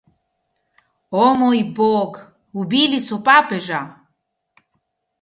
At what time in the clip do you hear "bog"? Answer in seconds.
1.81-2.19